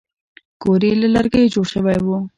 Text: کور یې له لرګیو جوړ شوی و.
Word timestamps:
کور 0.61 0.81
یې 0.87 0.93
له 1.01 1.07
لرګیو 1.15 1.51
جوړ 1.53 1.65
شوی 1.73 1.97
و. 2.03 2.07